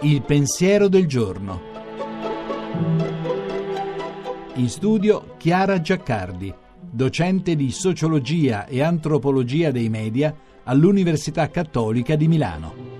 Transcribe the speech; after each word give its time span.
Il 0.00 0.22
pensiero 0.22 0.88
del 0.88 1.06
giorno. 1.06 1.60
In 4.54 4.68
studio 4.68 5.34
Chiara 5.38 5.80
Giaccardi, 5.80 6.54
docente 6.78 7.56
di 7.56 7.70
sociologia 7.72 8.66
e 8.66 8.82
antropologia 8.82 9.70
dei 9.70 9.88
media 9.88 10.34
all'Università 10.64 11.48
Cattolica 11.48 12.14
di 12.16 12.28
Milano. 12.28 12.93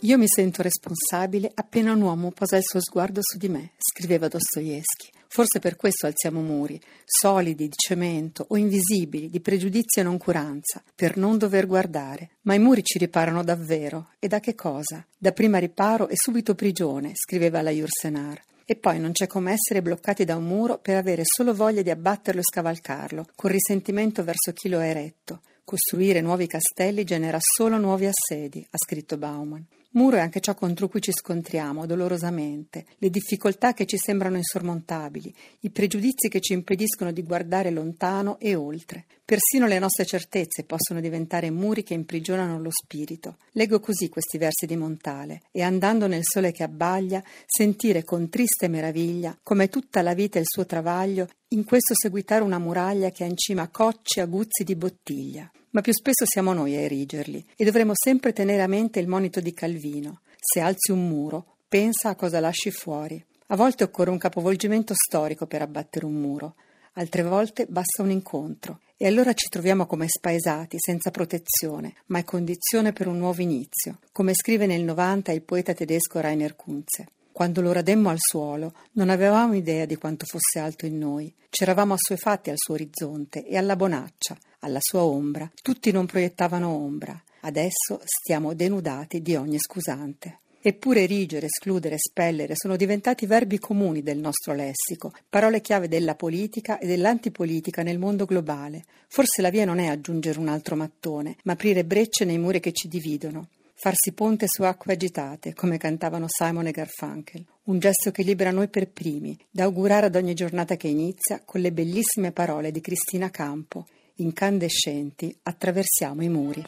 Io 0.00 0.18
mi 0.18 0.28
sento 0.28 0.60
responsabile 0.60 1.50
appena 1.54 1.92
un 1.92 2.02
uomo 2.02 2.30
posa 2.30 2.58
il 2.58 2.64
suo 2.64 2.80
sguardo 2.80 3.20
su 3.22 3.38
di 3.38 3.48
me, 3.48 3.72
scriveva 3.78 4.28
Dostoevsky. 4.28 5.08
Forse 5.26 5.58
per 5.58 5.76
questo 5.76 6.04
alziamo 6.04 6.42
muri, 6.42 6.78
solidi 7.02 7.66
di 7.66 7.74
cemento 7.74 8.44
o 8.48 8.58
invisibili, 8.58 9.30
di 9.30 9.40
pregiudizio 9.40 10.02
e 10.02 10.04
noncuranza, 10.04 10.82
per 10.94 11.16
non 11.16 11.38
dover 11.38 11.66
guardare. 11.66 12.30
Ma 12.42 12.52
i 12.52 12.58
muri 12.58 12.82
ci 12.82 12.98
riparano 12.98 13.42
davvero. 13.42 14.10
E 14.18 14.28
da 14.28 14.38
che 14.38 14.54
cosa? 14.54 15.04
Da 15.16 15.32
prima 15.32 15.58
riparo 15.58 16.08
e 16.08 16.14
subito 16.14 16.54
prigione, 16.54 17.12
scriveva 17.14 17.62
la 17.62 17.70
Jursenar. 17.70 18.40
E 18.66 18.76
poi 18.76 19.00
non 19.00 19.12
c'è 19.12 19.26
come 19.26 19.52
essere 19.52 19.80
bloccati 19.80 20.24
da 20.24 20.36
un 20.36 20.44
muro 20.44 20.78
per 20.78 20.96
avere 20.96 21.22
solo 21.24 21.54
voglia 21.54 21.82
di 21.82 21.90
abbatterlo 21.90 22.40
e 22.40 22.44
scavalcarlo, 22.44 23.28
con 23.34 23.50
risentimento 23.50 24.22
verso 24.22 24.52
chi 24.52 24.68
lo 24.68 24.78
ha 24.78 24.84
eretto. 24.84 25.40
Costruire 25.64 26.20
nuovi 26.20 26.46
castelli 26.46 27.02
genera 27.04 27.38
solo 27.40 27.78
nuovi 27.78 28.06
assedi, 28.06 28.64
ha 28.70 28.76
scritto 28.76 29.16
Bauman. 29.16 29.66
Muro 29.90 30.16
è 30.16 30.20
anche 30.20 30.40
ciò 30.40 30.54
contro 30.54 30.88
cui 30.88 31.00
ci 31.00 31.12
scontriamo 31.12 31.86
dolorosamente, 31.86 32.84
le 32.98 33.08
difficoltà 33.08 33.72
che 33.72 33.86
ci 33.86 33.96
sembrano 33.96 34.36
insormontabili, 34.36 35.34
i 35.60 35.70
pregiudizi 35.70 36.28
che 36.28 36.40
ci 36.40 36.52
impediscono 36.52 37.12
di 37.12 37.22
guardare 37.22 37.70
lontano 37.70 38.38
e 38.38 38.54
oltre. 38.54 39.06
Persino 39.24 39.66
le 39.66 39.78
nostre 39.78 40.04
certezze 40.04 40.64
possono 40.64 41.00
diventare 41.00 41.50
muri 41.50 41.82
che 41.82 41.94
imprigionano 41.94 42.60
lo 42.60 42.70
spirito. 42.70 43.38
Leggo 43.52 43.80
così 43.80 44.08
questi 44.08 44.38
versi 44.38 44.66
di 44.66 44.76
Montale 44.76 45.42
e 45.50 45.62
andando 45.62 46.06
nel 46.06 46.22
sole 46.24 46.52
che 46.52 46.62
abbaglia, 46.62 47.22
sentire 47.46 48.04
con 48.04 48.28
triste 48.28 48.68
meraviglia 48.68 49.36
come 49.42 49.68
tutta 49.68 50.02
la 50.02 50.14
vita 50.14 50.36
e 50.38 50.42
il 50.42 50.46
suo 50.48 50.66
travaglio 50.66 51.26
in 51.48 51.64
questo 51.64 51.94
seguitare 51.94 52.44
una 52.44 52.58
muraglia 52.58 53.10
che 53.10 53.24
ha 53.24 53.26
in 53.26 53.36
cima 53.36 53.68
cocci 53.68 54.20
aguzzi 54.20 54.62
di 54.62 54.76
bottiglia 54.76 55.50
ma 55.76 55.82
più 55.82 55.92
spesso 55.92 56.24
siamo 56.24 56.54
noi 56.54 56.74
a 56.74 56.80
erigerli 56.80 57.44
e 57.54 57.62
dovremo 57.66 57.92
sempre 57.94 58.32
tenere 58.32 58.62
a 58.62 58.66
mente 58.66 58.98
il 58.98 59.06
monito 59.06 59.40
di 59.40 59.52
Calvino. 59.52 60.22
Se 60.40 60.58
alzi 60.58 60.90
un 60.90 61.06
muro, 61.06 61.58
pensa 61.68 62.08
a 62.08 62.14
cosa 62.14 62.40
lasci 62.40 62.70
fuori. 62.70 63.22
A 63.48 63.56
volte 63.56 63.84
occorre 63.84 64.08
un 64.08 64.16
capovolgimento 64.16 64.94
storico 64.94 65.46
per 65.46 65.60
abbattere 65.60 66.06
un 66.06 66.14
muro, 66.14 66.54
altre 66.94 67.22
volte 67.22 67.66
basta 67.68 68.02
un 68.02 68.10
incontro 68.10 68.80
e 68.96 69.06
allora 69.06 69.34
ci 69.34 69.50
troviamo 69.50 69.84
come 69.84 70.06
spaesati, 70.08 70.76
senza 70.78 71.10
protezione, 71.10 71.92
ma 72.06 72.20
è 72.20 72.24
condizione 72.24 72.94
per 72.94 73.06
un 73.06 73.18
nuovo 73.18 73.42
inizio, 73.42 73.98
come 74.12 74.32
scrive 74.32 74.64
nel 74.64 74.82
90 74.82 75.32
il 75.32 75.42
poeta 75.42 75.74
tedesco 75.74 76.20
Rainer 76.20 76.56
Kunze. 76.56 77.08
Quando 77.36 77.60
lo 77.60 77.70
rademmo 77.70 78.08
al 78.08 78.16
suolo, 78.18 78.72
non 78.92 79.10
avevamo 79.10 79.52
idea 79.52 79.84
di 79.84 79.96
quanto 79.96 80.24
fosse 80.24 80.58
alto 80.58 80.86
in 80.86 80.96
noi. 80.96 81.30
C'eravamo 81.50 81.92
assuefatti 81.92 82.48
al 82.48 82.56
suo 82.56 82.72
orizzonte 82.72 83.46
e 83.46 83.58
alla 83.58 83.76
bonaccia, 83.76 84.38
alla 84.60 84.78
sua 84.80 85.04
ombra. 85.04 85.46
Tutti 85.60 85.90
non 85.90 86.06
proiettavano 86.06 86.66
ombra. 86.70 87.22
Adesso 87.40 88.00
stiamo 88.02 88.54
denudati 88.54 89.20
di 89.20 89.36
ogni 89.36 89.58
scusante. 89.58 90.38
Eppure 90.62 91.02
erigere, 91.02 91.44
escludere, 91.44 91.96
espellere 91.96 92.54
sono 92.56 92.74
diventati 92.74 93.26
verbi 93.26 93.58
comuni 93.58 94.02
del 94.02 94.16
nostro 94.16 94.54
lessico, 94.54 95.12
parole 95.28 95.60
chiave 95.60 95.88
della 95.88 96.14
politica 96.14 96.78
e 96.78 96.86
dell'antipolitica 96.86 97.82
nel 97.82 97.98
mondo 97.98 98.24
globale. 98.24 98.84
Forse 99.08 99.42
la 99.42 99.50
via 99.50 99.66
non 99.66 99.78
è 99.78 99.88
aggiungere 99.88 100.38
un 100.38 100.48
altro 100.48 100.74
mattone, 100.74 101.36
ma 101.44 101.52
aprire 101.52 101.84
brecce 101.84 102.24
nei 102.24 102.38
muri 102.38 102.60
che 102.60 102.72
ci 102.72 102.88
dividono 102.88 103.48
farsi 103.78 104.12
ponte 104.12 104.46
su 104.48 104.62
acque 104.62 104.94
agitate, 104.94 105.52
come 105.52 105.76
cantavano 105.76 106.24
Simon 106.28 106.66
e 106.66 106.70
Garfunkel, 106.70 107.44
un 107.64 107.78
gesto 107.78 108.10
che 108.10 108.22
libera 108.22 108.50
noi 108.50 108.68
per 108.68 108.88
primi, 108.88 109.38
da 109.50 109.64
augurare 109.64 110.06
ad 110.06 110.16
ogni 110.16 110.32
giornata 110.34 110.76
che 110.76 110.88
inizia 110.88 111.42
con 111.44 111.60
le 111.60 111.72
bellissime 111.72 112.32
parole 112.32 112.70
di 112.70 112.80
Cristina 112.80 113.28
Campo, 113.30 113.84
incandescenti, 114.16 115.36
attraversiamo 115.42 116.22
i 116.22 116.28
muri. 116.28 116.64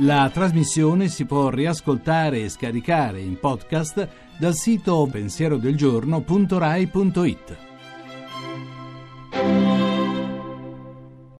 La 0.00 0.28
trasmissione 0.32 1.08
si 1.08 1.24
può 1.24 1.48
riascoltare 1.48 2.42
e 2.42 2.50
scaricare 2.50 3.20
in 3.20 3.38
podcast 3.38 4.08
dal 4.38 4.54
sito 4.54 5.08
pensierodelgiorno.rai.it. 5.10 7.63